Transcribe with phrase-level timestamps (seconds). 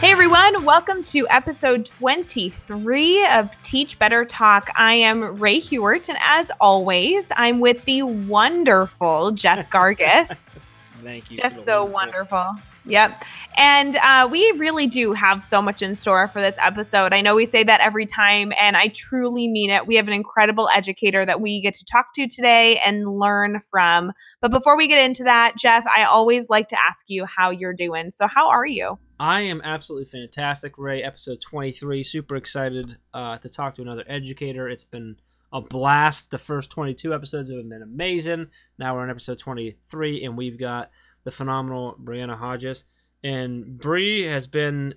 [0.00, 4.70] Hey everyone, welcome to episode 23 of Teach Better Talk.
[4.74, 10.48] I am Rae Hughart, and as always, I'm with the wonderful Jeff Gargas.
[11.02, 11.36] Thank you.
[11.36, 12.46] Just so wonderful.
[12.86, 13.24] Yep.
[13.56, 17.12] And uh, we really do have so much in store for this episode.
[17.12, 19.86] I know we say that every time, and I truly mean it.
[19.86, 24.12] We have an incredible educator that we get to talk to today and learn from.
[24.40, 27.74] But before we get into that, Jeff, I always like to ask you how you're
[27.74, 28.10] doing.
[28.10, 28.98] So, how are you?
[29.18, 31.02] I am absolutely fantastic, Rae.
[31.02, 32.02] Episode 23.
[32.02, 34.68] Super excited uh, to talk to another educator.
[34.68, 35.16] It's been
[35.52, 36.30] a blast.
[36.30, 38.48] The first 22 episodes have been amazing.
[38.78, 40.90] Now we're on episode 23, and we've got
[41.24, 42.84] the phenomenal Brianna Hodges.
[43.22, 44.94] And Brie has been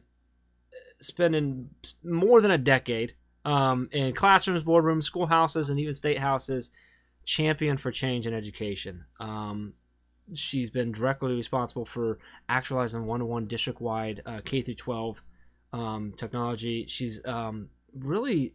[0.99, 1.69] spending
[2.03, 3.13] more than a decade
[3.45, 6.71] um, in classrooms, boardrooms, schoolhouses, and even state houses,
[7.25, 9.05] champion for change in education.
[9.19, 9.73] Um,
[10.33, 15.21] she's been directly responsible for actualizing one-to-one district-wide uh, K through 12
[15.73, 16.85] um, technology.
[16.87, 18.53] She's um, really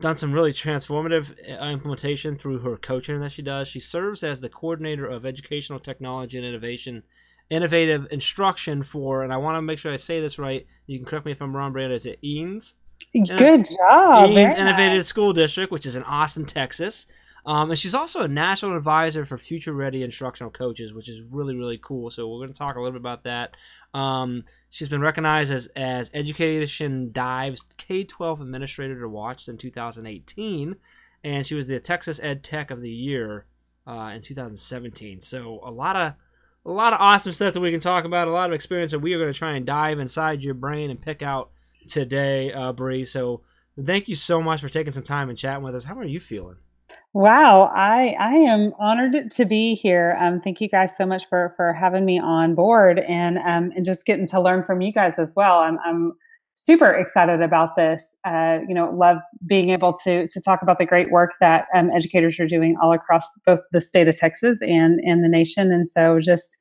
[0.00, 3.68] done some really transformative uh, implementation through her coaching that she does.
[3.68, 7.02] She serves as the coordinator of educational technology and innovation,
[7.50, 10.66] innovative instruction for, and I want to make sure I say this right.
[10.86, 11.94] You can correct me if I'm wrong, Brandon.
[11.94, 12.74] Is it Eanes?
[13.12, 14.30] Good job.
[14.30, 15.06] Eanes Innovative nice.
[15.06, 17.06] School District, which is in Austin, Texas.
[17.46, 21.56] Um, and she's also a national advisor for future ready instructional coaches, which is really,
[21.56, 22.10] really cool.
[22.10, 23.56] So we're going to talk a little bit about that.
[23.94, 30.76] Um, she's been recognized as, as Education Dive's K 12 Administrator to Watch in 2018.
[31.22, 33.46] And she was the Texas Ed Tech of the Year
[33.86, 35.20] uh, in 2017.
[35.20, 36.14] So a lot of
[36.66, 38.98] a lot of awesome stuff that we can talk about, a lot of experience that
[38.98, 41.50] we are going to try and dive inside your brain and pick out
[41.88, 43.04] today, uh, Bree.
[43.04, 43.40] So
[43.82, 45.84] thank you so much for taking some time and chatting with us.
[45.84, 46.56] How are you feeling?
[47.12, 50.16] Wow, I I am honored to be here.
[50.20, 53.84] Um, thank you guys so much for for having me on board and um, and
[53.84, 55.58] just getting to learn from you guys as well.
[55.58, 56.12] I'm I'm
[56.54, 58.14] super excited about this.
[58.24, 61.90] Uh, you know, love being able to to talk about the great work that um,
[61.90, 65.72] educators are doing all across both the state of Texas and and the nation.
[65.72, 66.56] And so, just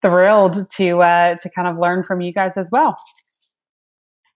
[0.00, 2.96] thrilled to uh, to kind of learn from you guys as well.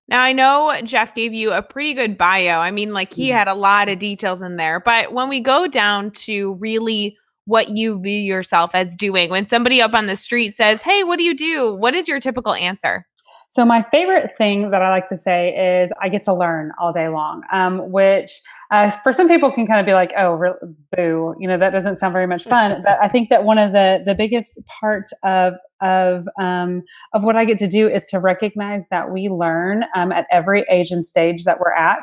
[0.08, 2.60] Now, I know Jeff gave you a pretty good bio.
[2.60, 3.38] I mean, like he mm-hmm.
[3.38, 4.80] had a lot of details in there.
[4.80, 9.82] But when we go down to really what you view yourself as doing, when somebody
[9.82, 11.74] up on the street says, Hey, what do you do?
[11.74, 13.06] What is your typical answer?
[13.48, 16.92] So, my favorite thing that I like to say is I get to learn all
[16.92, 18.30] day long, um, which
[18.70, 21.70] uh, for some people can kind of be like, oh, re- boo, you know, that
[21.70, 22.82] doesn't sound very much fun.
[22.84, 26.82] but I think that one of the the biggest parts of of um,
[27.14, 30.64] of what I get to do is to recognize that we learn um, at every
[30.70, 32.00] age and stage that we're at.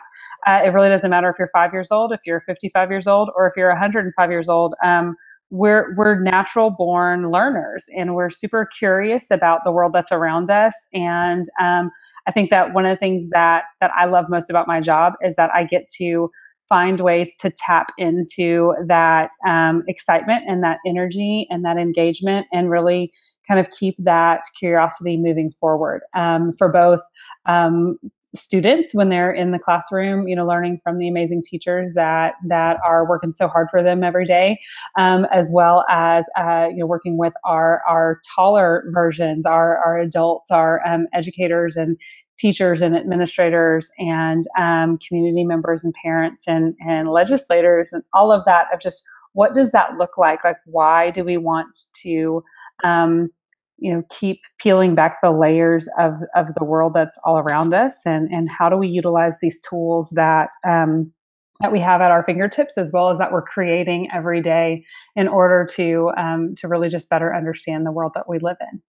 [0.48, 3.30] Uh, it really doesn't matter if you're five years old, if you're 55 years old,
[3.36, 4.76] or if you're 105 years old.
[4.84, 5.16] Um,
[5.54, 10.74] we're we're natural born learners and we're super curious about the world that's around us.
[10.94, 11.92] And um,
[12.28, 15.14] i think that one of the things that that i love most about my job
[15.22, 16.30] is that i get to
[16.70, 22.72] find ways to tap into that um, excitement and that energy and that engagement and
[22.72, 23.12] really
[23.48, 26.02] kind of keep that curiosity moving forward.
[26.16, 27.02] Um, for both
[27.46, 27.98] um,
[28.36, 32.78] students when they're in the classroom you know learning from the amazing teachers that that
[32.86, 34.60] are working so hard for them every day
[34.98, 40.00] um, as well as uh, you know working with our our taller versions our our
[40.00, 42.00] adults our um, educators and
[42.40, 48.44] teachers and administrators and um, community members and parents and and legislators and all of
[48.46, 50.44] that of just what does that look like?
[50.44, 52.44] Like why do we want to
[52.84, 53.30] um,
[53.78, 58.02] you know keep peeling back the layers of of the world that's all around us
[58.06, 61.12] and and how do we utilize these tools that um,
[61.60, 64.84] that we have at our fingertips as well as that we're creating every day
[65.16, 68.82] in order to um, to really just better understand the world that we live in?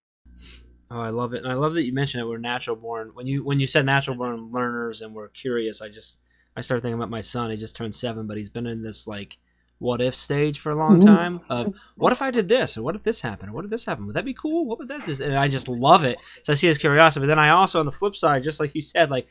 [0.91, 3.11] Oh i love it and i love that you mentioned it we're natural born.
[3.15, 6.21] When you when you said natural born learners and we're curious i just
[6.57, 9.07] i started thinking about my son he just turned seven but he's been in this
[9.07, 9.39] like
[9.79, 11.15] what if stage for a long mm-hmm.
[11.15, 13.71] time of what if I did this or what if this happened or what if
[13.71, 14.67] this happened would that be cool?
[14.67, 17.27] What would that this and I just love it so I see his curiosity but
[17.27, 19.27] then I also on the flip side just like you said like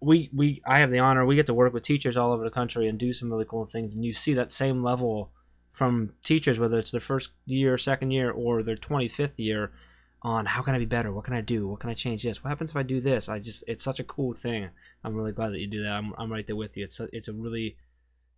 [0.00, 2.50] we we I have the honor we get to work with teachers all over the
[2.50, 5.30] country and do some really cool things and you see that same level
[5.70, 9.72] from teachers whether it's their first year second year or their 25th year
[10.24, 11.12] on how can I be better?
[11.12, 11.68] What can I do?
[11.68, 12.42] What can I change this?
[12.42, 13.28] What happens if I do this?
[13.28, 14.70] I just it's such a cool thing.
[15.04, 15.92] I'm really glad that you do that.
[15.92, 16.84] I'm, I'm right there with you.
[16.84, 17.76] It's a, it's a really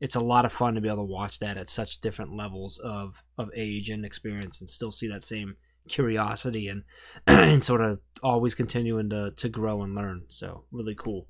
[0.00, 2.78] it's a lot of fun to be able to watch that at such different levels
[2.78, 5.56] of of age and experience and still see that same
[5.88, 6.82] curiosity and
[7.26, 10.24] and sort of always continuing to to grow and learn.
[10.28, 11.28] So really cool.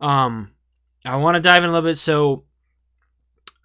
[0.00, 0.52] Um
[1.04, 1.96] i want to dive in a little bit.
[1.96, 2.44] So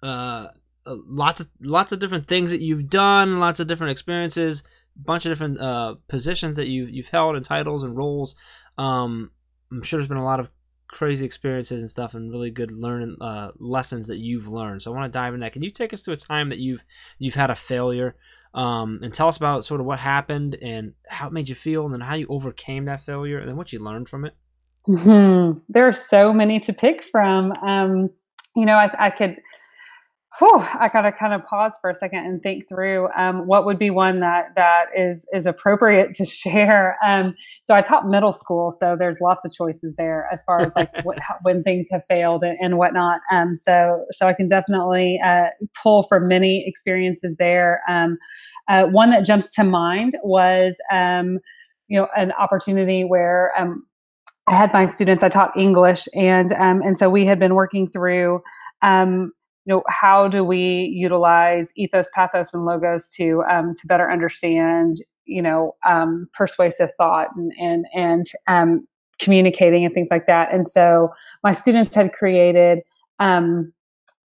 [0.02, 0.48] uh
[0.86, 4.62] lots of lots of different things that you've done lots of different experiences
[4.96, 8.36] bunch of different uh positions that you've you've held and titles and roles.
[8.78, 9.30] Um
[9.72, 10.50] i'm sure there's been a lot of
[10.94, 14.80] crazy experiences and stuff and really good learning uh, lessons that you've learned.
[14.80, 15.52] So I want to dive in that.
[15.52, 16.84] Can you take us to a time that you've
[17.18, 18.14] you've had a failure
[18.54, 21.84] um, and tell us about sort of what happened and how it made you feel
[21.84, 24.36] and then how you overcame that failure and then what you learned from it?
[24.86, 25.58] Mm-hmm.
[25.68, 27.52] There are so many to pick from.
[27.60, 28.10] Um,
[28.54, 29.36] you know, I, I could
[30.38, 33.78] whew, I gotta kind of pause for a second and think through um, what would
[33.78, 36.96] be one that that is is appropriate to share.
[37.06, 40.74] Um, so I taught middle school, so there's lots of choices there as far as
[40.74, 43.20] like what, when things have failed and, and whatnot.
[43.30, 45.46] Um, so so I can definitely uh,
[45.82, 47.82] pull from many experiences there.
[47.88, 48.18] Um,
[48.68, 51.38] uh, one that jumps to mind was um,
[51.88, 53.86] you know an opportunity where um,
[54.48, 55.22] I had my students.
[55.22, 58.42] I taught English, and and so we had been working through.
[58.82, 59.32] Um,
[59.64, 64.98] you know how do we utilize ethos pathos and logos to um, to better understand
[65.24, 68.86] you know um, persuasive thought and and and um,
[69.20, 70.52] communicating and things like that?
[70.52, 71.10] And so
[71.42, 72.80] my students had created
[73.20, 73.72] um,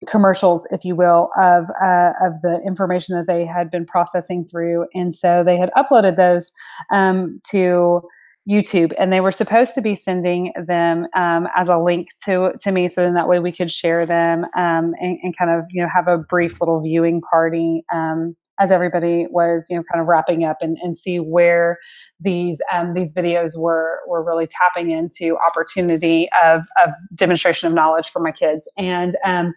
[0.07, 4.87] commercials if you will of uh, of the information that they had been processing through.
[4.93, 6.51] And so they had uploaded those
[6.91, 8.01] um, to
[8.49, 12.71] YouTube, and they were supposed to be sending them um, as a link to to
[12.71, 15.81] me, so then that way we could share them um, and, and, kind of you
[15.81, 20.07] know have a brief little viewing party um, as everybody was you know kind of
[20.07, 21.77] wrapping up and, and see where
[22.19, 28.09] these um, these videos were were really tapping into opportunity of, of demonstration of knowledge
[28.09, 28.69] for my kids.
[28.77, 29.53] And um,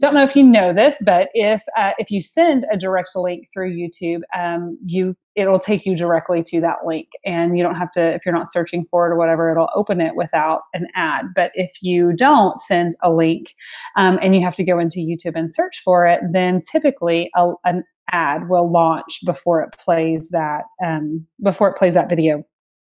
[0.00, 3.46] don't know if you know this but if uh, if you send a direct link
[3.52, 7.08] through youtube um, you it'll take you directly to that link.
[7.24, 10.00] And you don't have to if you're not searching for it or whatever it'll open
[10.00, 11.26] it without an ad.
[11.34, 13.54] But if you don't send a link
[13.96, 17.52] um, and you have to go into youtube and search for it then typically a,
[17.64, 22.44] an ad will launch before it plays that um, before it plays that video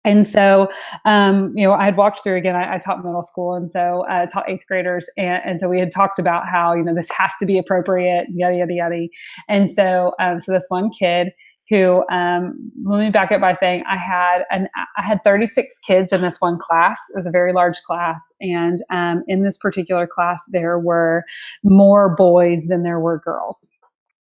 [0.04, 0.70] and so,
[1.04, 2.56] um, you know, I had walked through again.
[2.56, 5.68] I, I taught middle school, and so I uh, taught eighth graders, and, and, so
[5.68, 9.08] we had talked about how you know this has to be appropriate, yada yada yada.
[9.48, 11.32] And so, um, so this one kid,
[11.68, 16.14] who um, let me back up by saying I had an I had 36 kids
[16.14, 16.98] in this one class.
[17.10, 21.24] It was a very large class, and um, in this particular class, there were
[21.62, 23.68] more boys than there were girls.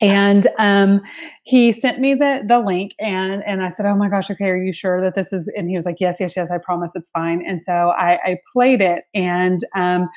[0.00, 1.02] And um,
[1.44, 4.62] he sent me the the link, and and I said, "Oh my gosh, okay, are
[4.62, 7.10] you sure that this is?" And he was like, "Yes, yes, yes, I promise, it's
[7.10, 10.08] fine." And so I, I played it, and um,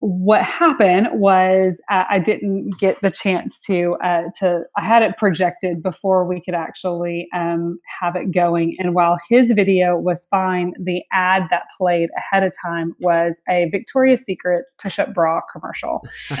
[0.00, 5.16] what happened was uh, I didn't get the chance to uh, to I had it
[5.18, 8.76] projected before we could actually um, have it going.
[8.78, 13.68] And while his video was fine, the ad that played ahead of time was a
[13.70, 16.02] Victoria's Secret's push-up bra commercial.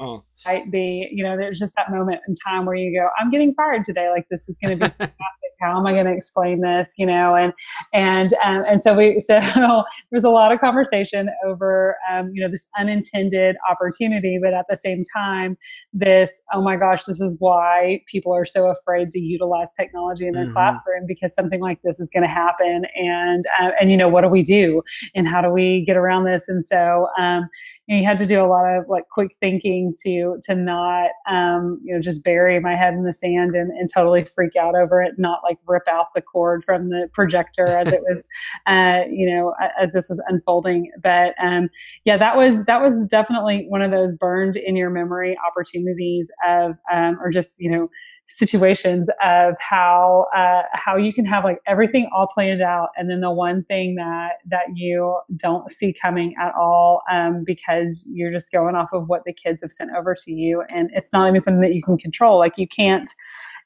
[0.00, 3.30] And might be, you know, there's just that moment in time where you go, I'm
[3.30, 4.10] getting fired today.
[4.10, 5.50] Like this is going to be fantastic.
[5.60, 6.94] How am I going to explain this?
[6.96, 7.52] You know, and
[7.92, 12.42] and um, and so we so there was a lot of conversation over, um, you
[12.42, 15.56] know, this unintended opportunity, but at the same time,
[15.92, 20.32] this oh my gosh, this is why people are so afraid to utilize technology in
[20.32, 20.52] their mm-hmm.
[20.52, 24.22] classroom because something like this is going to happen, and uh, and you know, what
[24.22, 24.82] do we do,
[25.14, 26.48] and how do we get around this?
[26.48, 27.48] And so um,
[27.86, 31.10] you, know, you had to do a lot of like quick thinking to to not
[31.28, 34.74] um, you know just bury my head in the sand and, and totally freak out
[34.74, 38.24] over it, not like rip out the cord from the projector as it was
[38.66, 40.90] uh, you know as this was unfolding.
[41.02, 41.68] But um,
[42.04, 46.76] yeah, that was that was definitely one of those burned in your memory opportunities of
[46.92, 47.88] um, or just you know
[48.36, 53.20] situations of how uh, how you can have like everything all planned out and then
[53.20, 58.52] the one thing that that you don't see coming at all um, because you're just
[58.52, 61.40] going off of what the kids have sent over to you and it's not even
[61.40, 63.10] something that you can control like you can't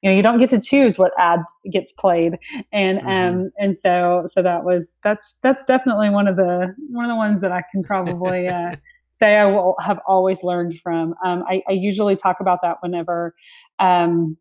[0.03, 1.41] you know you don't get to choose what ad
[1.71, 2.39] gets played
[2.73, 3.09] and mm-hmm.
[3.09, 7.17] um and so so that was that's that's definitely one of the one of the
[7.17, 8.75] ones that i can probably uh
[9.11, 11.15] say I will have always learned from.
[11.25, 13.33] Um, I, I, usually talk about that whenever
[13.79, 14.37] um,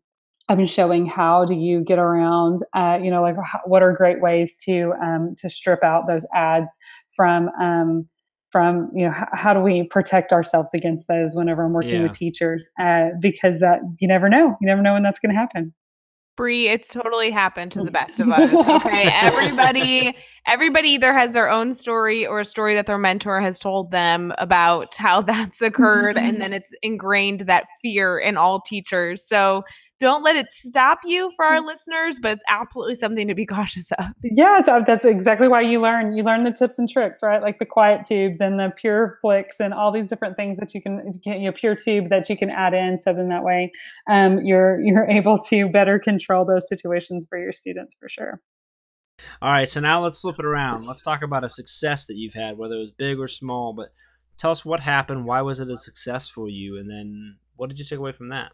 [0.48, 3.92] I've been showing how do you get around, uh, you know, like how, what are
[3.92, 6.70] great ways to um, to strip out those ads
[7.16, 8.08] from um,
[8.50, 12.02] from you know how, how, do we protect ourselves against those whenever I'm working yeah.
[12.02, 15.40] with teachers uh, because that you never know, you never know when that's going to
[15.40, 15.72] happen.
[16.36, 18.52] Bree, it's totally happened to the best of us.
[18.52, 19.04] Okay.
[19.12, 23.92] Everybody, everybody either has their own story or a story that their mentor has told
[23.92, 26.18] them about how that's occurred.
[26.18, 29.26] and then it's ingrained that fear in all teachers.
[29.26, 29.62] So
[30.00, 33.92] don't let it stop you for our listeners, but it's absolutely something to be cautious
[33.92, 34.06] of.
[34.22, 36.16] Yeah, uh, that's exactly why you learn.
[36.16, 37.42] You learn the tips and tricks, right?
[37.42, 40.82] Like the quiet tubes and the pure flicks and all these different things that you
[40.82, 42.98] can, you know, pure tube that you can add in.
[42.98, 43.70] So then that way,
[44.10, 48.40] um, you're you're able to better control those situations for your students for sure.
[49.40, 50.86] All right, so now let's flip it around.
[50.86, 53.72] Let's talk about a success that you've had, whether it was big or small.
[53.72, 53.90] But
[54.38, 55.24] tell us what happened.
[55.24, 56.78] Why was it a success for you?
[56.78, 58.52] And then what did you take away from that?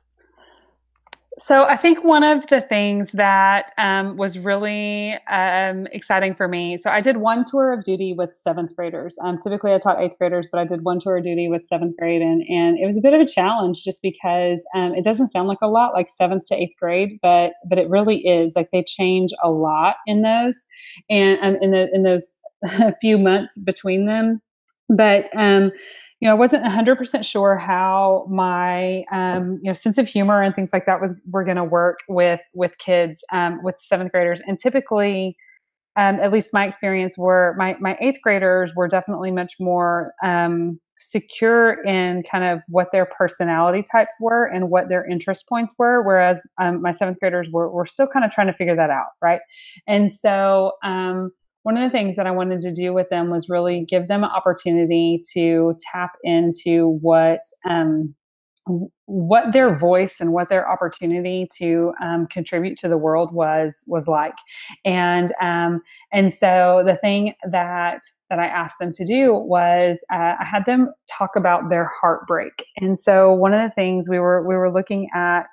[1.42, 6.76] So I think one of the things that um, was really um, exciting for me.
[6.76, 9.16] So I did one tour of duty with seventh graders.
[9.24, 11.96] Um, typically, I taught eighth graders, but I did one tour of duty with seventh
[11.96, 15.32] grade, and and it was a bit of a challenge just because um, it doesn't
[15.32, 18.52] sound like a lot, like seventh to eighth grade, but but it really is.
[18.54, 20.66] Like they change a lot in those,
[21.08, 22.36] and um, in the in those
[23.00, 24.42] few months between them.
[24.90, 25.72] But um,
[26.20, 30.54] you know, I wasn't 100% sure how my, um, you know, sense of humor and
[30.54, 34.40] things like that was were going to work with with kids, um, with seventh graders.
[34.46, 35.36] And typically,
[35.96, 40.78] um, at least my experience, were my my eighth graders were definitely much more um,
[40.98, 46.02] secure in kind of what their personality types were and what their interest points were,
[46.02, 49.06] whereas um, my seventh graders were were still kind of trying to figure that out,
[49.22, 49.40] right?
[49.86, 53.48] And so um, one of the things that I wanted to do with them was
[53.48, 58.14] really give them an opportunity to tap into what um,
[59.06, 64.06] what their voice and what their opportunity to um, contribute to the world was was
[64.06, 64.34] like,
[64.84, 65.80] and um,
[66.12, 70.64] and so the thing that that I asked them to do was uh, I had
[70.66, 74.72] them talk about their heartbreak, and so one of the things we were we were
[74.72, 75.48] looking at.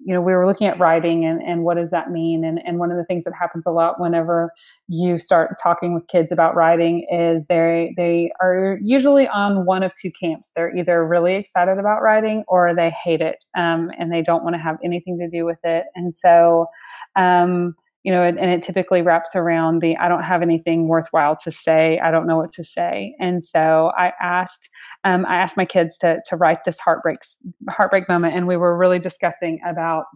[0.00, 2.44] You know, we were looking at writing and, and what does that mean?
[2.44, 4.52] And, and one of the things that happens a lot whenever
[4.86, 9.92] you start talking with kids about writing is they they are usually on one of
[9.94, 10.52] two camps.
[10.54, 14.54] They're either really excited about writing or they hate it um, and they don't want
[14.54, 15.86] to have anything to do with it.
[15.94, 16.66] And so,
[17.16, 17.74] um,
[18.08, 21.50] you know, and, and, it typically wraps around the I don't have anything worthwhile to
[21.50, 21.98] say.
[21.98, 23.14] I don't know what to say.
[23.20, 24.70] And so I asked,
[25.04, 27.18] um, I asked my kids to to write this heartbreak
[27.68, 30.06] heartbreak moment, and we were really discussing about.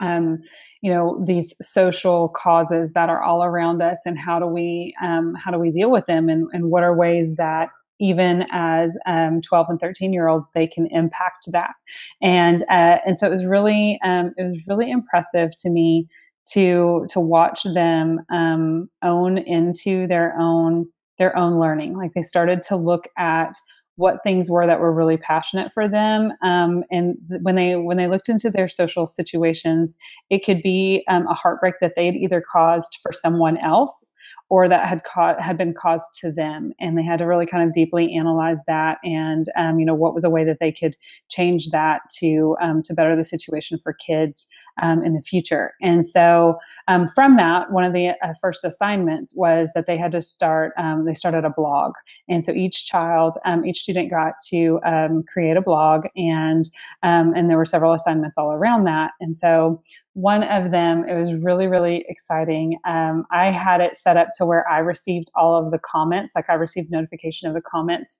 [0.00, 0.40] Um,
[0.80, 5.34] you know these social causes that are all around us, and how do we um,
[5.34, 7.68] how do we deal with them, and, and what are ways that
[8.00, 11.74] even as um, 12 and 13 year olds they can impact that
[12.20, 16.08] and uh, and so it was really um, it was really impressive to me
[16.50, 20.86] to to watch them um, own into their own
[21.18, 21.96] their own learning.
[21.96, 23.54] Like they started to look at
[23.96, 27.96] what things were that were really passionate for them, um, and th- when they when
[27.96, 29.96] they looked into their social situations,
[30.30, 34.12] it could be um, a heartbreak that they'd either caused for someone else
[34.48, 37.66] or that had ca- had been caused to them, and they had to really kind
[37.66, 40.96] of deeply analyze that, and um, you know what was a way that they could
[41.28, 44.46] change that to um, to better the situation for kids
[44.80, 45.72] um, in the future.
[45.82, 50.12] And so um, from that, one of the uh, first assignments was that they had
[50.12, 50.72] to start.
[50.78, 51.92] Um, they started a blog,
[52.28, 56.70] and so each child, um, each student got to um, create a blog, and
[57.02, 59.12] um, and there were several assignments all around that.
[59.20, 59.82] And so
[60.14, 62.78] one of them, it was really really exciting.
[62.84, 66.54] I had it set up to where I received all of the comments, like I
[66.54, 68.18] received notification of the comments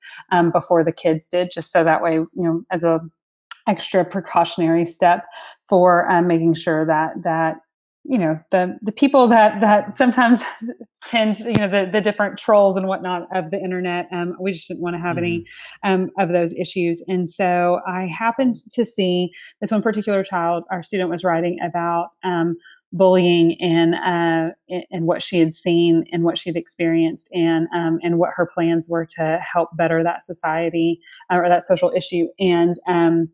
[0.53, 3.01] before the kids did, just so that way, you know, as a
[3.67, 5.25] extra precautionary step
[5.63, 7.57] for um, making sure that that
[8.05, 10.41] you know the the people that that sometimes
[11.07, 14.53] tend to, you know the the different trolls and whatnot of the internet um, we
[14.53, 15.25] just didn't want to have mm-hmm.
[15.25, 15.47] any
[15.85, 20.83] um, of those issues and so i happened to see this one particular child our
[20.83, 22.57] student was writing about um,
[22.93, 24.53] bullying and uh,
[24.91, 28.47] and what she had seen and what she had experienced and um, and what her
[28.47, 31.01] plans were to help better that society
[31.33, 33.29] uh, or that social issue and um,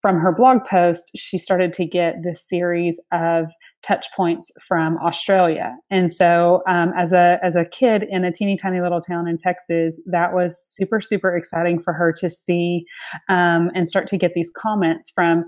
[0.00, 3.50] from her blog post, she started to get this series of
[3.82, 5.76] touch points from Australia.
[5.90, 9.36] And so, um, as a as a kid in a teeny tiny little town in
[9.36, 12.84] Texas, that was super super exciting for her to see
[13.28, 15.44] um, and start to get these comments from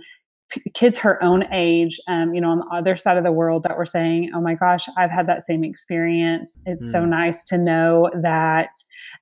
[0.75, 3.77] kids her own age, um, you know, on the other side of the world that
[3.77, 6.57] were saying, "Oh my gosh, I've had that same experience.
[6.67, 6.93] It's mm.
[6.93, 8.71] so nice to know that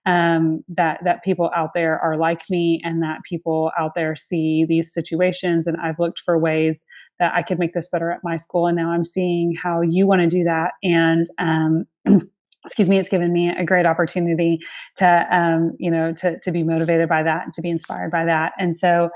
[0.07, 4.65] um, that that people out there are like me, and that people out there see
[4.69, 5.67] these situations.
[5.67, 6.83] And I've looked for ways
[7.19, 10.07] that I could make this better at my school, and now I'm seeing how you
[10.07, 11.85] want to do that, and um,
[12.65, 14.59] excuse me, it's given me a great opportunity
[14.97, 18.25] to, um, you know, to, to be motivated by that and to be inspired by
[18.25, 18.53] that.
[18.59, 19.11] And so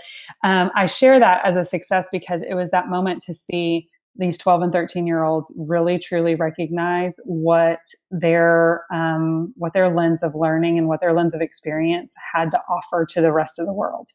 [0.44, 4.37] um, I share that as a success because it was that moment to see these
[4.37, 7.80] 12 and 13 year olds really truly recognize what
[8.11, 12.61] their um, what their lens of learning and what their lens of experience had to
[12.68, 14.08] offer to the rest of the world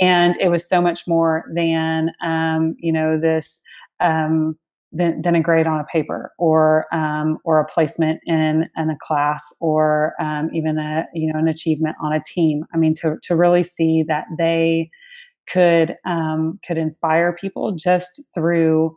[0.00, 3.62] and it was so much more than um, you know this
[3.98, 4.56] um,
[4.92, 8.96] than, than, a grade on a paper or um, or a placement in, in a
[9.00, 12.64] class or um, even a you know an achievement on a team.
[12.74, 14.90] I mean to, to really see that they
[15.46, 18.96] could um, could inspire people just through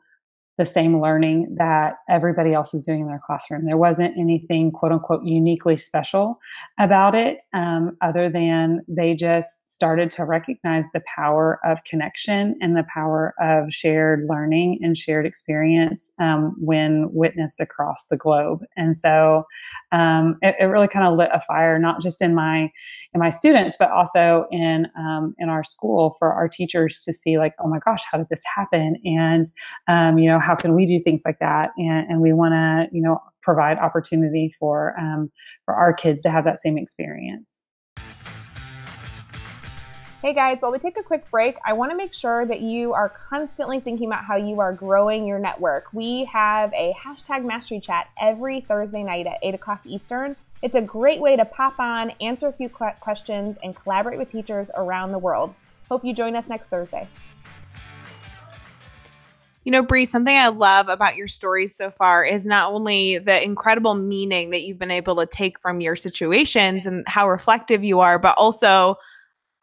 [0.58, 3.66] the same learning that everybody else is doing in their classroom.
[3.66, 6.40] There wasn't anything quote unquote uniquely special
[6.80, 12.78] about it, um, other than they just started to recognize the power of connection and
[12.78, 18.60] the power of shared learning and shared experience um, when witnessed across the globe.
[18.78, 19.46] And so
[19.92, 22.72] um, it, it, really kind of lit a fire, not just in my
[23.14, 27.38] in my students, but also in um, in our school for our teachers to see
[27.38, 28.98] like, oh my gosh, how did this happen?
[29.04, 29.50] And
[29.88, 31.72] um, you know how can we do things like that?
[31.78, 35.32] And, and we want to, you know, provide opportunity for um,
[35.66, 37.62] for our kids to have that same experience.
[40.22, 42.94] Hey guys, while we take a quick break, I want to make sure that you
[42.94, 45.92] are constantly thinking about how you are growing your network.
[45.92, 50.38] We have a hashtag mastery chat every Thursday night at 8 o'clock Eastern.
[50.62, 54.70] It's a great way to pop on, answer a few questions, and collaborate with teachers
[54.76, 55.54] around the world.
[55.90, 57.10] Hope you join us next Thursday.
[59.64, 63.44] You know, Bree, something I love about your stories so far is not only the
[63.44, 68.02] incredible meaning that you've been able to take from your situations and how reflective you
[68.02, 68.98] are, but also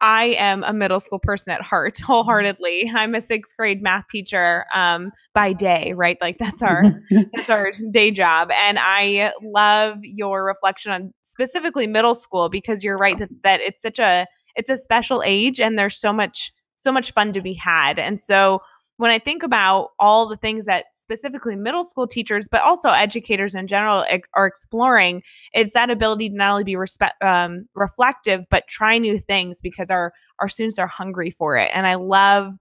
[0.01, 2.91] I am a middle school person at heart, wholeheartedly.
[2.93, 6.17] I'm a sixth grade math teacher um, by day, right?
[6.19, 6.83] Like that's our
[7.33, 12.97] that's our day job, and I love your reflection on specifically middle school because you're
[12.97, 16.91] right that, that it's such a it's a special age, and there's so much so
[16.91, 18.61] much fun to be had, and so
[19.01, 23.55] when I think about all the things that specifically middle school teachers, but also educators
[23.55, 24.05] in general
[24.35, 29.17] are exploring, it's that ability to not only be respect, um, reflective, but try new
[29.17, 31.71] things because our our students are hungry for it.
[31.73, 32.53] And I love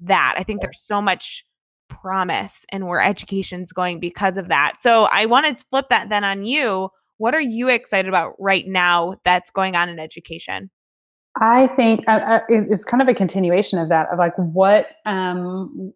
[0.00, 0.34] that.
[0.36, 1.46] I think there's so much
[1.88, 4.82] promise in where education's going because of that.
[4.82, 6.90] So I wanted to flip that then on you.
[7.16, 10.68] What are you excited about right now that's going on in education?
[11.40, 15.92] I think uh, uh, it's kind of a continuation of that of like what um,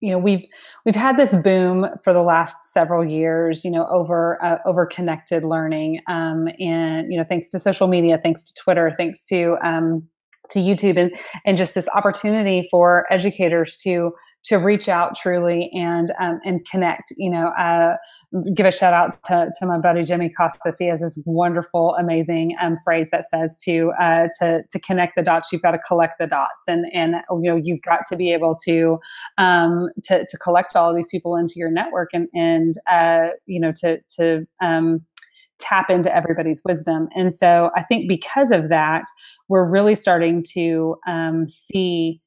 [0.00, 0.44] you know we've
[0.84, 5.42] we've had this boom for the last several years you know over uh, over connected
[5.42, 10.06] learning um, and you know thanks to social media thanks to Twitter thanks to um,
[10.50, 14.12] to YouTube and and just this opportunity for educators to
[14.44, 17.12] to reach out truly and um, and connect.
[17.16, 17.96] You know, uh,
[18.54, 20.76] give a shout out to, to my buddy Jimmy Casas.
[20.78, 25.22] He has this wonderful, amazing um, phrase that says to uh, to to connect the
[25.22, 28.32] dots, you've got to collect the dots, and and you know you've got to be
[28.32, 28.98] able to
[29.38, 33.72] um, to to collect all these people into your network and and uh, you know
[33.72, 35.04] to to um,
[35.58, 37.08] tap into everybody's wisdom.
[37.14, 39.04] And so I think because of that,
[39.48, 42.20] we're really starting to um, see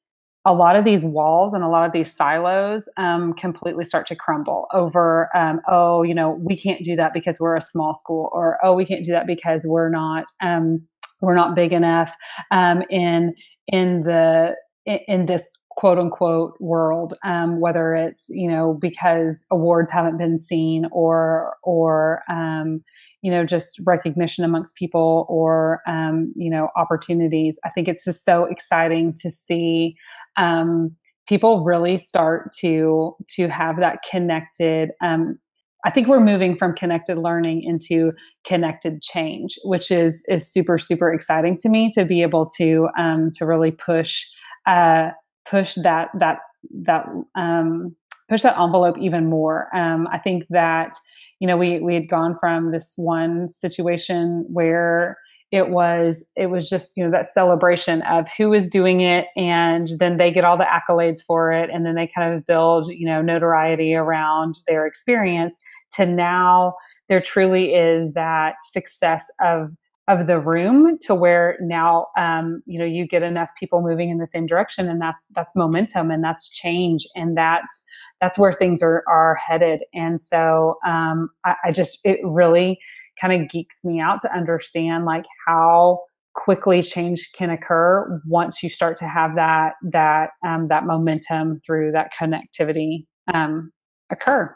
[0.45, 4.15] a lot of these walls and a lot of these silos um, completely start to
[4.15, 8.29] crumble over um, oh you know we can't do that because we're a small school
[8.33, 10.81] or oh we can't do that because we're not um,
[11.21, 12.15] we're not big enough
[12.51, 13.33] um, in
[13.67, 15.49] in the in this
[15.81, 22.21] quote unquote world um, whether it's you know because awards haven't been seen or or
[22.29, 22.83] um,
[23.23, 27.57] you know just recognition amongst people or um, you know opportunities.
[27.65, 29.95] I think it's just so exciting to see
[30.37, 30.95] um,
[31.27, 35.39] people really start to to have that connected um,
[35.83, 38.11] I think we're moving from connected learning into
[38.43, 43.31] connected change, which is is super super exciting to me to be able to um,
[43.33, 44.27] to really push
[44.67, 45.09] uh,
[45.45, 46.39] push that that
[46.83, 47.95] that um,
[48.29, 49.75] push that envelope even more.
[49.75, 50.95] Um, I think that
[51.39, 55.17] you know we we had gone from this one situation where
[55.51, 59.89] it was it was just you know that celebration of who is doing it and
[59.99, 63.05] then they get all the accolades for it and then they kind of build you
[63.05, 65.59] know notoriety around their experience
[65.91, 66.73] to now
[67.09, 69.71] there truly is that success of
[70.11, 74.17] of the room to where now um, you know you get enough people moving in
[74.17, 77.85] the same direction and that's that's momentum and that's change and that's
[78.19, 79.83] that's where things are are headed.
[79.93, 82.79] And so um, I, I just it really
[83.19, 85.99] kind of geeks me out to understand like how
[86.33, 91.91] quickly change can occur once you start to have that that um, that momentum through
[91.91, 93.71] that connectivity um,
[94.09, 94.55] occur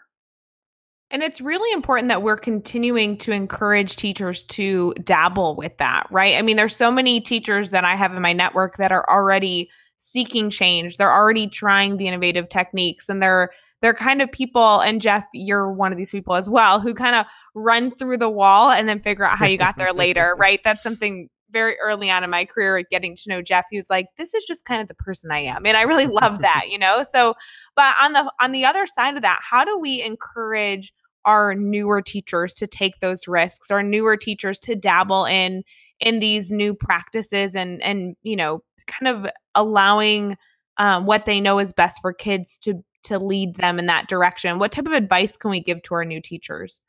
[1.12, 6.36] and it's really important that we're continuing to encourage teachers to dabble with that, right?
[6.36, 9.70] I mean, there's so many teachers that I have in my network that are already
[9.98, 10.98] seeking change.
[10.98, 15.72] They're already trying the innovative techniques and they're they're kind of people, and Jeff, you're
[15.72, 19.02] one of these people as well, who kind of run through the wall and then
[19.02, 20.60] figure out how you got there later, right?
[20.64, 23.66] That's something very early on in my career getting to know Jeff.
[23.70, 25.66] He was like, this is just kind of the person I am.
[25.66, 27.04] And I really love that, you know?
[27.04, 27.36] So,
[27.76, 30.94] but on the on the other side of that, how do we encourage
[31.26, 35.64] our newer teachers to take those risks, our newer teachers to dabble in
[36.00, 40.38] in these new practices and and you know, kind of allowing
[40.78, 44.60] um, what they know is best for kids to to lead them in that direction.
[44.60, 46.82] What type of advice can we give to our new teachers?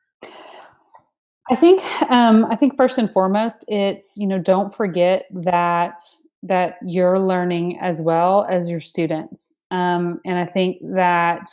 [1.50, 6.00] I think um, I think first and foremost, it's you know don't forget that
[6.42, 11.48] that you're learning as well as your students, um, and I think that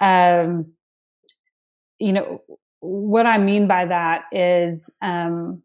[0.00, 0.66] um,
[1.98, 2.42] you know
[2.80, 5.62] what I mean by that is um,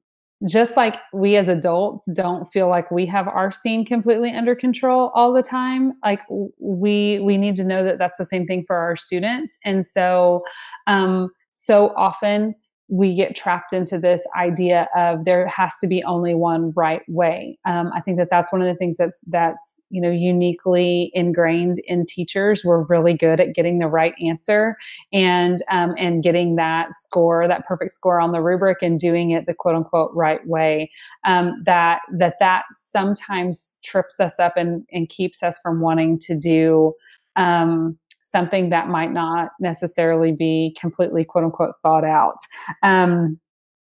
[0.47, 5.11] just like we as adults don't feel like we have our scene completely under control
[5.15, 6.21] all the time like
[6.59, 9.57] we we need to know that that's the same thing for our students.
[9.63, 10.43] And so
[10.87, 12.53] um so often
[12.87, 17.57] we get trapped into this idea of there has to be only one right way.
[17.65, 21.77] Um, I think that that's one of the things that's that's you know uniquely ingrained
[21.85, 22.63] in teachers.
[22.63, 24.77] We're really good at getting the right answer
[25.11, 29.47] and um, and getting that score, that perfect score on the rubric, and doing it
[29.47, 30.91] the quote unquote right way.
[31.25, 36.37] Um, that that that sometimes trips us up and and keeps us from wanting to
[36.37, 36.93] do.
[37.35, 42.37] Um, something that might not necessarily be completely quote unquote thought out.
[42.81, 43.39] Um,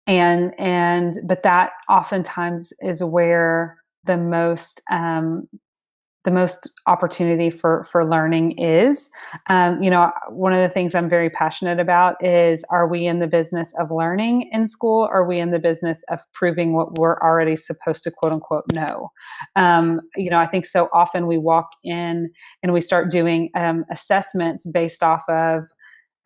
[0.08, 5.48] and and but that oftentimes is where the most um,
[6.24, 9.10] the most opportunity for for learning is
[9.50, 13.20] um, you know one of the things i'm very passionate about is are we in
[13.20, 15.08] the business of learning in school?
[15.12, 19.10] Are we in the business of proving what we're already supposed to quote unquote know?
[19.56, 22.30] Um, you know i think so often we walk in
[22.64, 25.64] and we start doing um, assessments based off of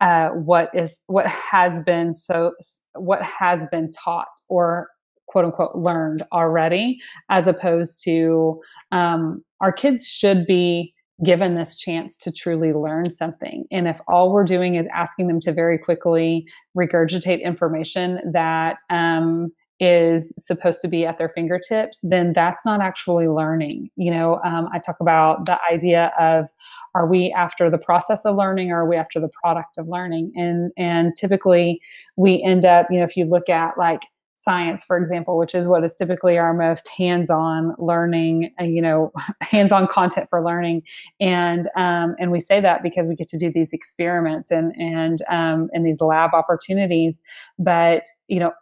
[0.00, 2.52] uh, what is what has been so
[2.94, 4.88] what has been taught or
[5.26, 8.60] quote unquote learned already, as opposed to
[8.92, 13.64] um, our kids should be given this chance to truly learn something.
[13.70, 19.50] And if all we're doing is asking them to very quickly regurgitate information that um,
[19.80, 23.90] is supposed to be at their fingertips, then that's not actually learning.
[23.96, 26.48] You know, um, I talk about the idea of
[26.94, 30.32] are we after the process of learning or are we after the product of learning?
[30.34, 31.80] And and typically
[32.16, 34.02] we end up, you know, if you look at like
[34.46, 39.12] science, for example, which is what is typically our most hands-on learning, uh, you know,
[39.40, 40.82] hands-on content for learning,
[41.20, 45.22] and um, and we say that because we get to do these experiments and and
[45.28, 47.18] um, and these lab opportunities.
[47.58, 48.52] But you know,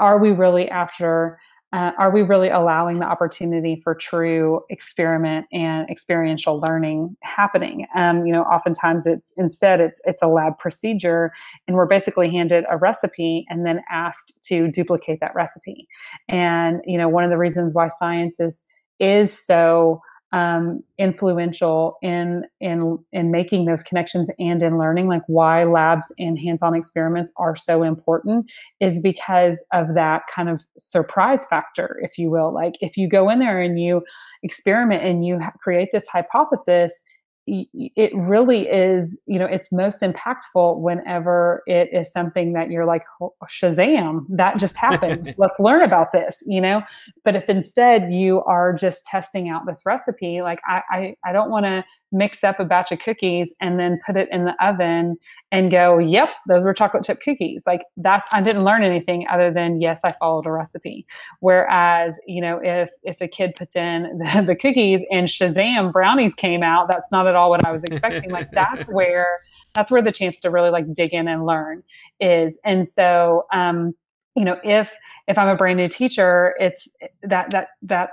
[0.00, 1.38] are we really after
[1.72, 7.86] uh, are we really allowing the opportunity for true experiment and experiential learning happening?
[7.94, 11.32] Um, you know oftentimes it's instead it's it's a lab procedure
[11.66, 15.88] and we're basically handed a recipe and then asked to duplicate that recipe.
[16.28, 18.64] And you know one of the reasons why science is
[18.98, 20.00] is so
[20.32, 26.38] um, influential in in in making those connections and in learning like why labs and
[26.38, 32.28] hands-on experiments are so important is because of that kind of surprise factor if you
[32.30, 32.52] will.
[32.52, 34.02] Like if you go in there and you
[34.42, 37.02] experiment and you create this hypothesis
[37.46, 43.02] it really is you know it's most impactful whenever it is something that you're like
[43.48, 45.32] shazam that just happened.
[45.38, 46.82] Let's learn about this you know?
[47.24, 51.50] But if instead you are just testing out this recipe like i i, I don't
[51.50, 55.16] want to mix up a batch of cookies and then put it in the oven
[55.52, 57.64] and go yep those were chocolate chip cookies.
[57.66, 61.06] Like that i didn't learn anything other than yes i followed a recipe.
[61.40, 64.02] Whereas you know if if a kid puts in
[64.34, 67.84] the, the cookies and shazam brownies came out that's not at all what I was
[67.90, 68.30] expecting.
[68.30, 69.40] like that's where
[69.74, 71.78] that's where the chance to really like dig in and learn
[72.20, 72.58] is.
[72.64, 73.94] And so um,
[74.34, 74.92] you know, if
[75.28, 76.88] if I'm a brand new teacher, it's
[77.22, 78.10] that that that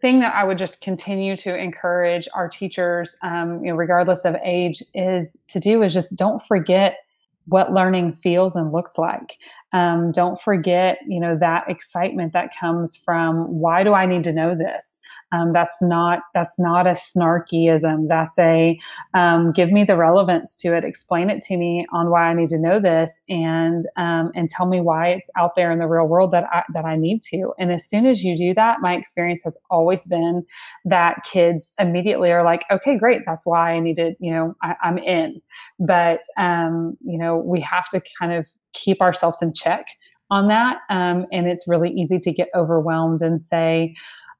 [0.00, 4.36] thing that I would just continue to encourage our teachers, um, you know, regardless of
[4.42, 6.98] age, is to do is just don't forget
[7.46, 9.36] what learning feels and looks like.
[9.72, 14.32] Um, don't forget, you know, that excitement that comes from why do I need to
[14.32, 15.00] know this?
[15.32, 18.08] Um, that's not that's not a snarkyism.
[18.08, 18.78] That's a
[19.14, 20.84] um, give me the relevance to it.
[20.84, 24.66] Explain it to me on why I need to know this, and um, and tell
[24.66, 27.54] me why it's out there in the real world that I, that I need to.
[27.58, 30.44] And as soon as you do that, my experience has always been
[30.84, 34.16] that kids immediately are like, okay, great, that's why I needed.
[34.20, 35.40] You know, I, am in.
[35.80, 39.86] But um, you know, we have to kind of keep ourselves in check
[40.30, 40.78] on that.
[40.88, 43.94] Um, and it's really easy to get overwhelmed and say,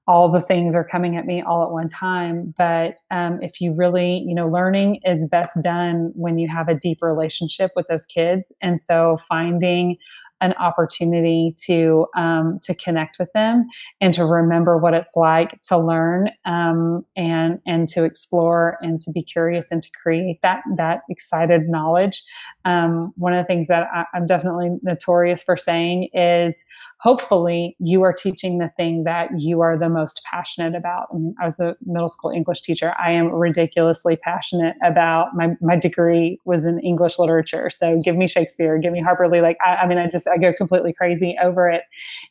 [0.08, 2.52] all the things are coming at me all at one time.
[2.58, 6.74] But um, if you really, you know, learning is best done when you have a
[6.74, 8.52] deep relationship with those kids.
[8.60, 9.96] And so finding
[10.42, 13.66] an opportunity to um, to connect with them
[14.00, 19.10] and to remember what it's like to learn um, and and to explore and to
[19.12, 22.22] be curious and to create that that excited knowledge.
[22.64, 26.64] Um, one of the things that I, I'm definitely notorious for saying is
[26.98, 31.08] hopefully you are teaching the thing that you are the most passionate about.
[31.12, 32.94] I, mean, was a middle school English teacher.
[32.98, 37.70] I am ridiculously passionate about my, my degree was in English literature.
[37.70, 39.40] So give me Shakespeare, give me Harper Lee.
[39.40, 41.82] Like, I, I mean, I just, I go completely crazy over it.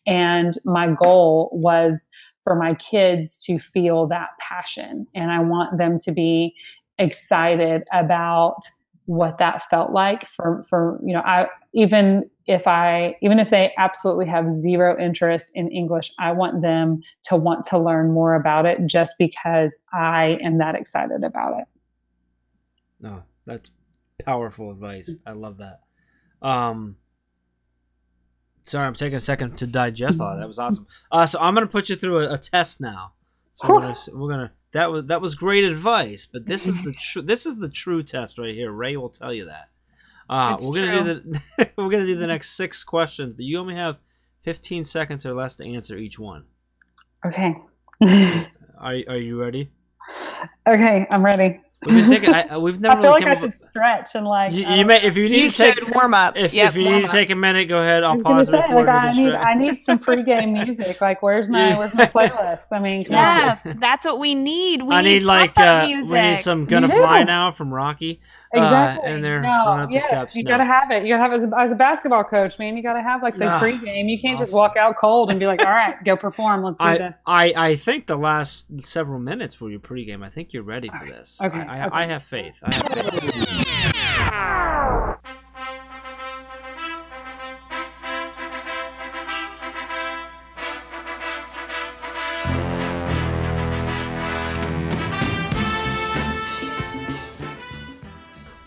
[0.06, 2.10] And my goal was
[2.44, 5.06] for my kids to feel that passion.
[5.14, 6.56] And I want them to be
[6.98, 8.58] excited about
[9.06, 13.74] what that felt like for for you know i even if i even if they
[13.78, 18.66] absolutely have zero interest in english i want them to want to learn more about
[18.66, 21.68] it just because i am that excited about it
[23.00, 23.72] no that's
[24.24, 25.82] powerful advice i love that
[26.42, 26.96] um
[28.64, 31.54] sorry i'm taking a second to digest all that that was awesome uh so i'm
[31.54, 33.14] gonna put you through a, a test now
[33.54, 36.94] so we're gonna, we're gonna that was that was great advice, but this is the
[36.94, 38.72] true this is the true test right here.
[38.72, 39.70] Rae will tell you that.
[40.30, 43.76] Uh, we're gonna do the we're gonna do the next six questions, but you only
[43.76, 43.98] have
[44.44, 46.46] fifteen seconds or less to answer each one.
[47.26, 47.56] Okay.
[48.80, 49.70] are are you ready?
[50.68, 51.62] Okay, I'm ready.
[51.86, 52.34] We've been thinking.
[52.34, 53.00] I, we've never.
[53.00, 54.54] I feel really like I should stretch and like.
[54.54, 56.38] You, you may if you need you to take warm up.
[56.38, 58.04] If, yep, if you need to take a minute, go ahead.
[58.04, 61.02] I'll pause say, Like, I need I need some pregame music.
[61.02, 62.68] Like where's my where's my playlist?
[62.72, 64.84] I mean, yeah, that's what we need.
[64.84, 68.22] We I need, need like uh, we need some "Gonna Fly Now" from Rocky.
[68.54, 69.10] Exactly.
[69.10, 70.36] Uh, and they're no, yes, steps.
[70.36, 70.52] You no.
[70.52, 71.06] gotta have it.
[71.06, 72.76] You gotta have it as a, as a basketball coach, man.
[72.76, 74.10] You gotta have like the pregame.
[74.10, 76.64] You can't just walk out cold and be like, "All right, go perform.
[76.64, 80.24] Let's do I, this." I I think the last several minutes were your pregame.
[80.24, 81.40] I think you're ready for this.
[81.42, 81.60] Okay.
[81.60, 82.02] I, I.
[82.02, 82.62] I have faith.
[82.64, 83.48] I have faith.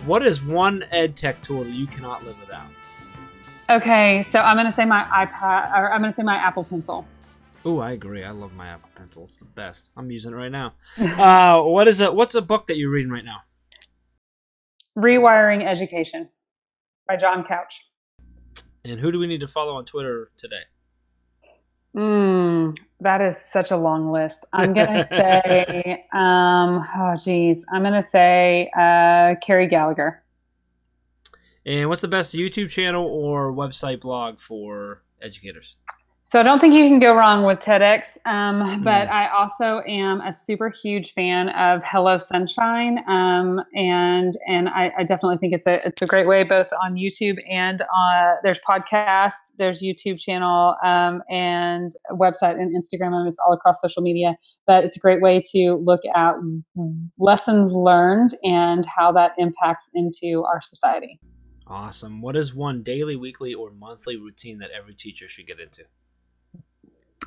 [0.07, 2.67] What is one ed tech tool that you cannot live without?
[3.71, 7.07] Okay, so I'm gonna say my iPad, or I'm gonna say my Apple Pencil.
[7.65, 8.23] Oh, I agree.
[8.23, 9.25] I love my Apple Pencil.
[9.25, 9.91] It's the best.
[9.97, 10.75] I'm using it right now.
[10.99, 13.41] uh, what is a what's a book that you're reading right now?
[14.95, 16.29] Rewiring Education
[17.09, 17.81] by John Couch.
[18.85, 20.65] And who do we need to follow on Twitter today?
[21.95, 24.47] Mm, that is such a long list.
[24.53, 30.23] I'm gonna say, um, oh geez, I'm gonna say uh, Kerry Gallagher.
[31.67, 35.77] And what's the best YouTube channel or website blog for educators?
[36.27, 39.11] So I don't think you can go wrong with TEDx, um, but mm.
[39.11, 45.05] I also am a super huge fan of Hello Sunshine, um, and and I, I,
[45.05, 49.33] definitely think it's a it's a great way both on YouTube and uh, there's podcast,
[49.59, 54.35] there's YouTube channel, um, and website and Instagram, and it's all across social media.
[54.67, 56.37] But it's a great way to look at
[57.19, 61.21] lessons learned and how that impacts into our society.
[61.67, 62.23] Awesome.
[62.23, 65.85] What is one daily, weekly, or monthly routine that every teacher should get into?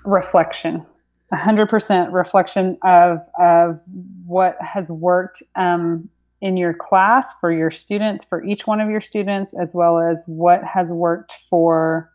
[0.05, 0.86] Reflection
[1.33, 3.81] 100% reflection of of
[4.25, 6.10] what has worked um,
[6.41, 10.23] in your class for your students for each one of your students as well as
[10.27, 12.10] what has worked for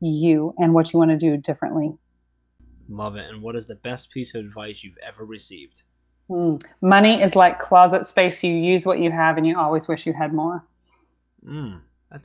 [0.00, 1.92] you and what you want to do differently.
[2.88, 3.28] Love it.
[3.30, 5.84] And what is the best piece of advice you've ever received?
[6.30, 6.62] Mm.
[6.82, 8.44] money is like closet space.
[8.44, 10.62] You use what you have and you always wish you had more.
[11.42, 11.80] Mm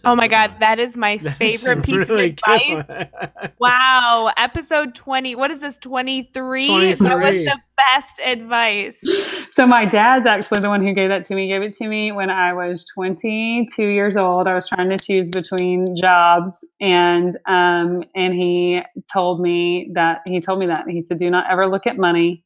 [0.05, 0.59] oh my god, one.
[0.61, 3.51] that is my that favorite is piece really of advice.
[3.59, 5.35] wow, episode 20.
[5.35, 6.67] What is this 23?
[6.67, 7.07] 23?
[7.07, 9.01] That was the best advice.
[9.49, 11.43] So my dad's actually the one who gave that to me.
[11.43, 14.47] He gave it to me when I was 22 years old.
[14.47, 20.39] I was trying to choose between jobs and um and he told me that he
[20.39, 20.87] told me that.
[20.87, 22.42] He said do not ever look at money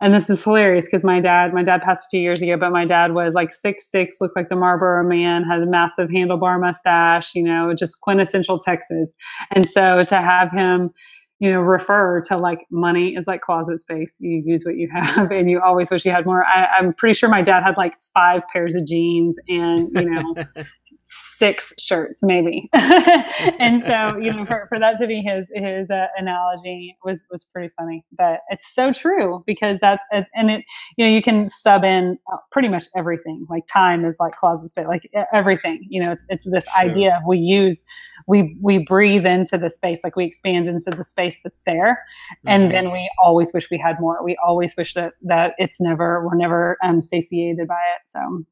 [0.00, 2.72] and this is hilarious because my dad, my dad passed a few years ago, but
[2.72, 6.58] my dad was like six six, looked like the Marlboro man, had a massive handlebar
[6.60, 9.14] mustache, you know, just quintessential Texas.
[9.50, 10.90] And so to have him,
[11.38, 14.16] you know, refer to like money is like closet space.
[14.20, 16.44] You use what you have, and you always wish you had more.
[16.46, 20.34] I, I'm pretty sure my dad had like five pairs of jeans, and you know.
[21.10, 26.06] six shirts maybe and so you know for, for that to be his his uh,
[26.16, 30.64] analogy was was pretty funny but it's so true because that's and it
[30.96, 34.68] you know you can sub in uh, pretty much everything like time is like closet
[34.70, 36.88] space like everything you know it's, it's this sure.
[36.88, 37.82] idea of we use
[38.28, 42.04] we we breathe into the space like we expand into the space that's there
[42.46, 42.48] mm-hmm.
[42.48, 46.24] and then we always wish we had more we always wish that that it's never
[46.24, 48.44] we're never um, satiated by it so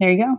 [0.00, 0.36] there you go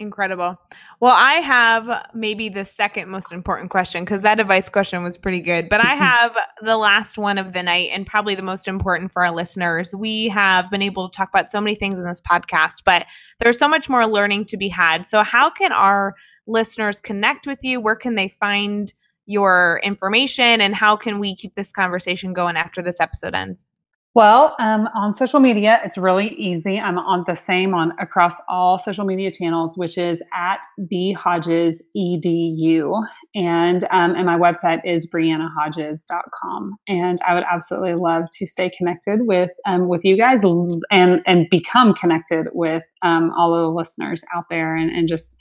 [0.00, 0.58] Incredible.
[1.00, 5.40] Well, I have maybe the second most important question because that advice question was pretty
[5.40, 5.68] good.
[5.68, 9.22] But I have the last one of the night and probably the most important for
[9.26, 9.94] our listeners.
[9.94, 13.04] We have been able to talk about so many things in this podcast, but
[13.40, 15.04] there's so much more learning to be had.
[15.04, 16.14] So, how can our
[16.46, 17.78] listeners connect with you?
[17.78, 18.94] Where can they find
[19.26, 20.62] your information?
[20.62, 23.66] And how can we keep this conversation going after this episode ends?
[24.14, 26.80] Well, um, on social media, it's really easy.
[26.80, 31.80] I'm on the same on across all social media channels, which is at b hodges
[31.96, 36.76] edu, and um, and my website is briannahodges.com.
[36.88, 41.46] And I would absolutely love to stay connected with um, with you guys and and
[41.48, 45.36] become connected with um, all of the listeners out there, and and just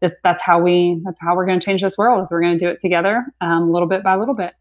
[0.00, 2.24] this, that's how we that's how we're going to change this world.
[2.24, 4.54] Is we're going to do it together, um, little bit by little bit.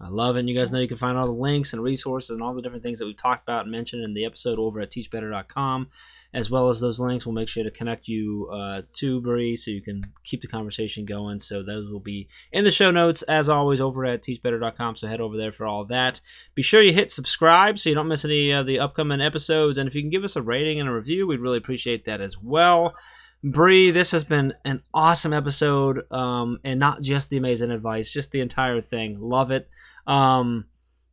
[0.00, 0.40] I love it.
[0.40, 2.62] And you guys know you can find all the links and resources and all the
[2.62, 5.88] different things that we talked about and mentioned in the episode over at teachbetter.com,
[6.32, 7.26] as well as those links.
[7.26, 11.04] We'll make sure to connect you uh, to Bree so you can keep the conversation
[11.04, 11.40] going.
[11.40, 14.96] So those will be in the show notes, as always, over at teachbetter.com.
[14.96, 16.20] So head over there for all that.
[16.54, 19.78] Be sure you hit subscribe so you don't miss any of the upcoming episodes.
[19.78, 22.20] And if you can give us a rating and a review, we'd really appreciate that
[22.20, 22.94] as well.
[23.44, 28.32] Bree, this has been an awesome episode, um, and not just the amazing advice, just
[28.32, 29.18] the entire thing.
[29.20, 29.68] Love it.
[30.06, 30.64] Um,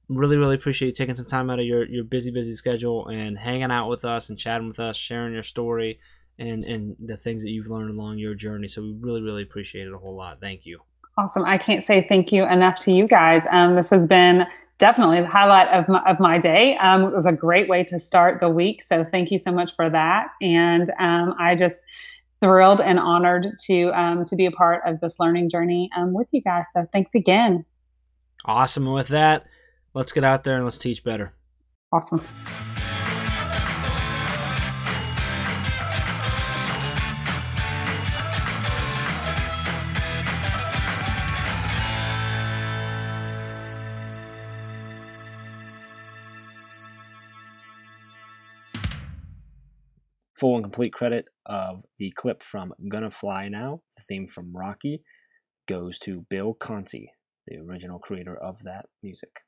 [0.09, 3.37] really, really appreciate you taking some time out of your, your busy, busy schedule and
[3.37, 5.99] hanging out with us and chatting with us, sharing your story
[6.37, 8.67] and and the things that you've learned along your journey.
[8.67, 10.41] So we really, really appreciate it a whole lot.
[10.41, 10.79] Thank you.
[11.17, 11.45] Awesome.
[11.45, 13.43] I can't say thank you enough to you guys.
[13.49, 14.45] Um, this has been
[14.77, 16.75] definitely the highlight of my, of my day.
[16.77, 18.81] Um, it was a great way to start the week.
[18.81, 20.31] So thank you so much for that.
[20.41, 21.85] And um, I just
[22.41, 26.27] thrilled and honored to um, to be a part of this learning journey um, with
[26.31, 26.65] you guys.
[26.73, 27.65] So thanks again.
[28.45, 28.85] Awesome.
[28.85, 29.45] And with that,
[29.93, 31.33] let's get out there and let's teach better.
[31.91, 32.21] Awesome.
[50.37, 55.01] Full and complete credit of the clip from Gonna Fly Now, the theme from Rocky,
[55.67, 57.11] goes to Bill Conti,
[57.47, 59.41] the original creator of that music.